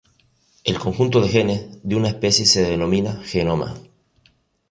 El 0.63 0.79
conjunto 0.79 1.21
de 1.21 1.27
genes 1.33 1.61
de 1.83 1.95
una 1.95 2.07
especie 2.07 2.47
se 2.47 2.63
denomina 2.63 3.21
genoma. 3.23 3.75